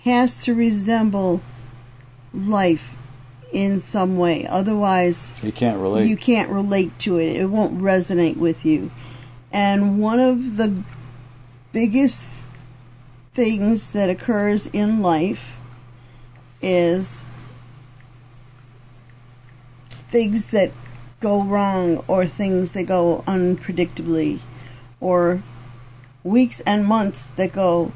has 0.05 0.43
to 0.45 0.55
resemble 0.55 1.43
life 2.33 2.97
in 3.53 3.81
some 3.81 4.17
way. 4.17 4.47
Otherwise, 4.47 5.31
You 5.43 5.53
can't 5.53 5.81
relate. 5.81 6.09
you 6.09 6.17
can't 6.17 6.51
relate 6.51 6.99
to 7.01 7.19
it. 7.19 7.37
It 7.37 7.47
won't 7.47 7.79
resonate 7.81 8.37
with 8.37 8.65
you. 8.65 8.91
And 9.53 9.99
one 9.99 10.21
of 10.21 10.57
the 10.59 10.83
biggest 11.73 12.23
things 13.37 13.91
that 13.91 14.09
occurs 14.09 14.67
in 14.69 15.03
life 15.03 15.59
is 16.63 17.21
things 20.09 20.47
that 20.47 20.73
go 21.21 21.43
wrong 21.43 22.03
or 22.09 22.25
things 22.25 22.73
that 22.73 22.85
go 22.85 23.23
unpredictably 23.27 24.41
or 25.01 25.43
weeks 26.25 26.61
and 26.61 26.87
months 26.87 27.27
that 27.37 27.53
go 27.53 27.93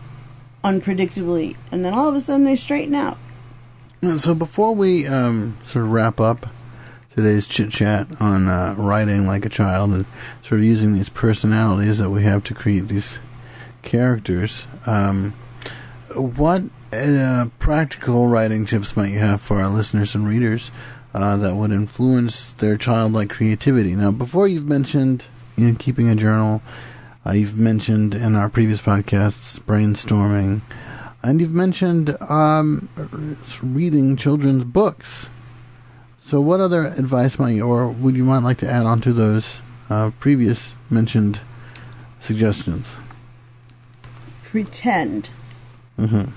unpredictably 0.62 1.56
and 1.72 1.86
then 1.86 1.94
all 1.94 2.06
of 2.06 2.14
a 2.14 2.20
sudden 2.20 2.44
they 2.44 2.54
straighten 2.54 2.94
out. 2.94 3.16
So 4.18 4.34
before 4.34 4.74
we 4.74 5.06
um, 5.06 5.56
sort 5.64 5.86
of 5.86 5.90
wrap 5.90 6.20
up 6.20 6.48
today's 7.14 7.46
chit 7.46 7.70
chat 7.70 8.06
on 8.20 8.46
uh, 8.46 8.74
writing 8.76 9.26
like 9.26 9.46
a 9.46 9.50
child 9.50 9.90
and 9.92 10.04
sort 10.42 10.60
of 10.60 10.64
using 10.66 10.92
these 10.92 11.08
personalities 11.08 11.96
that 11.96 12.10
we 12.10 12.24
have 12.24 12.44
to 12.44 12.54
create 12.54 12.88
these 12.88 13.18
characters, 13.82 14.66
um, 14.86 15.32
what 16.14 16.62
uh, 16.92 17.46
practical 17.58 18.28
writing 18.28 18.66
tips 18.66 18.96
might 18.96 19.10
you 19.10 19.18
have 19.18 19.40
for 19.40 19.60
our 19.60 19.68
listeners 19.68 20.14
and 20.14 20.26
readers 20.26 20.70
uh, 21.14 21.36
that 21.36 21.54
would 21.54 21.70
influence 21.70 22.52
their 22.52 22.76
childlike 22.76 23.30
creativity? 23.30 23.94
Now, 23.94 24.10
before 24.10 24.48
you've 24.48 24.66
mentioned 24.66 25.26
you 25.56 25.68
know, 25.68 25.76
keeping 25.78 26.08
a 26.08 26.14
journal, 26.14 26.62
uh, 27.26 27.32
you've 27.32 27.58
mentioned 27.58 28.14
in 28.14 28.34
our 28.34 28.48
previous 28.48 28.80
podcasts 28.80 29.60
brainstorming. 29.60 30.62
And 31.22 31.40
you've 31.40 31.52
mentioned 31.52 32.16
um, 32.22 32.88
reading 33.62 34.16
children's 34.16 34.64
books. 34.64 35.28
So, 36.24 36.40
what 36.40 36.60
other 36.60 36.86
advice 36.86 37.38
might 37.38 37.56
you, 37.56 37.66
or 37.66 37.88
would 37.88 38.16
you 38.16 38.24
might 38.24 38.42
like 38.42 38.58
to 38.58 38.70
add 38.70 38.86
on 38.86 39.00
to 39.02 39.12
those 39.12 39.60
uh, 39.90 40.12
previous 40.18 40.74
mentioned 40.88 41.40
suggestions? 42.20 42.96
Pretend. 44.50 45.30
Mm-hmm. 45.98 46.30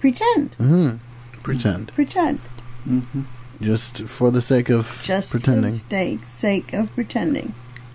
Pretend. 0.00 0.52
Mm-hmm. 0.58 0.96
Pretend, 1.42 1.92
Pretend. 1.94 2.38
hmm 2.84 3.22
just 3.60 4.02
for 4.02 4.30
the 4.30 4.42
sake 4.42 4.68
of 4.68 5.00
Just 5.02 5.30
pretending. 5.30 5.72
for 5.72 5.84
the 5.88 5.88
sake, 5.88 6.26
sake 6.26 6.72
of 6.74 6.94
pretending. 6.94 7.54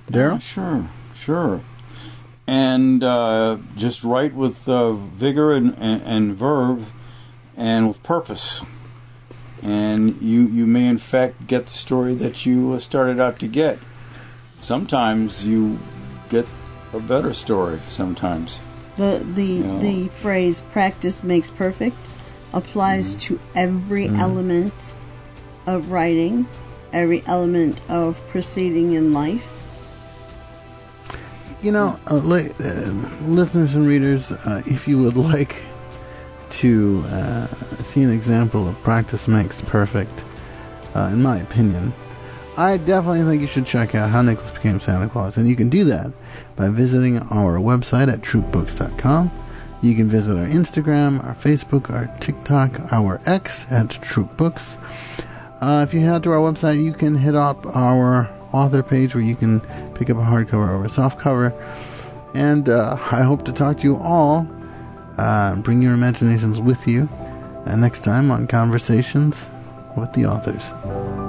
Darrell, 0.09 0.39
sure, 0.39 0.89
sure. 1.15 1.61
And 2.47 3.03
uh, 3.03 3.57
just 3.77 4.03
write 4.03 4.33
with 4.33 4.67
uh, 4.67 4.93
vigor 4.93 5.53
and, 5.53 5.75
and, 5.77 6.01
and 6.01 6.35
verb 6.35 6.85
and 7.55 7.87
with 7.87 8.01
purpose. 8.01 8.63
And 9.61 10.19
you, 10.21 10.47
you 10.47 10.65
may, 10.65 10.87
in 10.87 10.97
fact, 10.97 11.45
get 11.45 11.65
the 11.67 11.71
story 11.71 12.15
that 12.15 12.45
you 12.45 12.73
uh, 12.73 12.79
started 12.79 13.21
out 13.21 13.37
to 13.39 13.47
get. 13.47 13.77
Sometimes 14.59 15.45
you 15.45 15.77
get 16.29 16.47
a 16.91 16.99
better 16.99 17.33
story, 17.33 17.79
sometimes. 17.87 18.59
The 19.01 19.25
the 19.39 19.51
Yeah. 19.65 19.79
the 19.79 19.95
phrase 20.23 20.61
"practice 20.71 21.23
makes 21.23 21.49
perfect" 21.49 21.97
applies 22.53 23.15
to 23.25 23.39
every 23.55 24.07
element 24.25 24.73
of 25.65 25.89
writing, 25.89 26.45
every 26.93 27.23
element 27.25 27.79
of 27.89 28.19
proceeding 28.29 28.91
in 28.93 29.11
life. 29.13 29.41
you 31.63 31.71
know, 31.71 31.89
uh, 32.09 32.15
li- 32.15 32.51
uh, 32.59 32.91
listeners 33.39 33.75
and 33.75 33.85
readers, 33.87 34.31
uh, 34.31 34.63
if 34.65 34.87
you 34.87 34.97
would 35.03 35.15
like 35.15 35.55
to 36.61 37.03
uh, 37.09 37.45
see 37.83 38.01
an 38.01 38.09
example 38.11 38.67
of 38.67 38.75
practice 38.81 39.27
makes 39.27 39.61
perfect, 39.61 40.23
uh, 40.95 41.09
in 41.13 41.21
my 41.21 41.37
opinion, 41.37 41.93
I 42.57 42.77
definitely 42.77 43.23
think 43.23 43.41
you 43.41 43.47
should 43.47 43.65
check 43.65 43.95
out 43.95 44.09
How 44.09 44.21
Nicholas 44.21 44.51
Became 44.51 44.79
Santa 44.79 45.07
Claus. 45.07 45.37
And 45.37 45.47
you 45.47 45.55
can 45.55 45.69
do 45.69 45.85
that 45.85 46.11
by 46.55 46.69
visiting 46.69 47.19
our 47.19 47.57
website 47.57 48.11
at 48.11 48.21
troopbooks.com. 48.21 49.31
You 49.81 49.95
can 49.95 50.09
visit 50.09 50.37
our 50.37 50.47
Instagram, 50.47 51.23
our 51.23 51.33
Facebook, 51.35 51.89
our 51.89 52.15
TikTok, 52.19 52.91
our 52.91 53.19
X 53.25 53.65
at 53.71 53.87
troopbooks. 53.87 54.77
Uh, 55.61 55.85
if 55.87 55.93
you 55.93 56.01
head 56.01 56.23
to 56.23 56.31
our 56.31 56.39
website, 56.39 56.83
you 56.83 56.93
can 56.93 57.15
hit 57.15 57.35
up 57.35 57.65
our 57.75 58.29
author 58.51 58.83
page 58.83 59.15
where 59.15 59.23
you 59.23 59.35
can 59.35 59.61
pick 59.95 60.09
up 60.09 60.17
a 60.17 60.21
hardcover 60.21 60.69
or 60.69 60.83
a 60.83 60.87
softcover. 60.87 61.53
And 62.33 62.69
uh, 62.69 62.97
I 63.11 63.23
hope 63.23 63.45
to 63.45 63.51
talk 63.51 63.77
to 63.77 63.83
you 63.83 63.97
all. 63.97 64.47
Uh, 65.17 65.55
bring 65.55 65.81
your 65.81 65.93
imaginations 65.93 66.59
with 66.59 66.87
you. 66.87 67.09
And 67.65 67.81
next 67.81 68.03
time 68.03 68.29
on 68.29 68.47
Conversations 68.47 69.47
with 69.95 70.11
the 70.13 70.25
Authors. 70.25 71.20